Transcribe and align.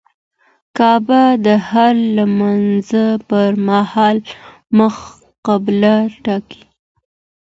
کعبه 0.77 1.21
د 1.45 1.47
هر 1.69 1.93
لمونځه 2.17 3.05
پر 3.27 3.49
مهال 3.67 4.17
مخ 4.77 4.95
قبله 5.47 5.95
ټاکي. 6.23 6.63